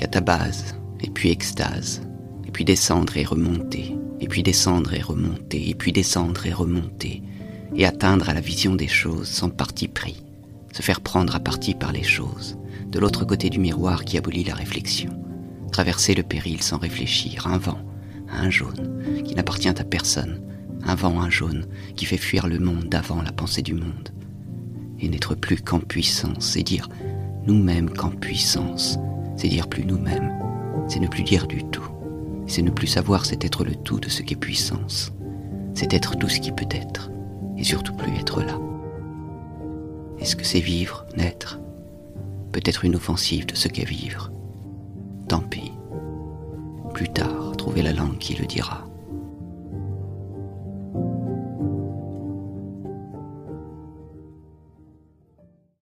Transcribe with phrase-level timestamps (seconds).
[0.00, 2.00] Catabase, et puis extase,
[2.46, 7.22] et puis descendre et remonter, et puis descendre et remonter, et puis descendre et remonter,
[7.76, 10.22] et atteindre à la vision des choses sans parti pris,
[10.72, 12.56] se faire prendre à partie par les choses,
[12.90, 15.10] de l'autre côté du miroir qui abolit la réflexion,
[15.70, 17.80] traverser le péril sans réfléchir, un vent,
[18.30, 20.40] un jaune, qui n'appartient à personne,
[20.82, 24.08] un vent, un jaune, qui fait fuir le monde d'avant la pensée du monde,
[24.98, 26.88] et n'être plus qu'en puissance, c'est dire
[27.46, 28.98] nous-mêmes qu'en puissance,
[29.40, 30.34] c'est dire plus nous-mêmes,
[30.86, 31.88] c'est ne plus dire du tout,
[32.46, 35.14] c'est ne plus savoir, c'est être le tout de ce qu'est puissance,
[35.72, 37.10] c'est être tout ce qui peut être,
[37.56, 38.58] et surtout plus être là.
[40.18, 41.58] Est-ce que c'est vivre, naître?
[42.52, 44.30] Peut-être une offensive de ce qu'est vivre.
[45.26, 45.72] Tant pis.
[46.92, 48.84] Plus tard, trouver la langue qui le dira.